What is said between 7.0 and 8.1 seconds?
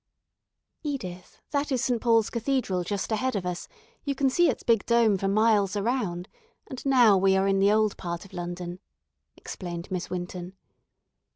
we are in the old